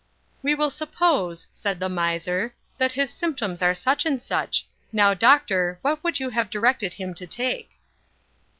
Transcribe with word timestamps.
"'We 0.41 0.55
will 0.55 0.69
suppose,' 0.71 1.45
said 1.51 1.79
the 1.79 1.87
miser, 1.87 2.55
'that 2.79 2.93
his 2.93 3.13
symptoms 3.13 3.61
are 3.61 3.75
such 3.75 4.03
and 4.03 4.19
such; 4.19 4.65
now, 4.91 5.13
doctor, 5.13 5.77
what 5.83 6.03
would 6.03 6.19
you 6.19 6.31
have 6.31 6.49
directed 6.49 6.93
him 6.95 7.13
to 7.13 7.27
take? 7.27 7.69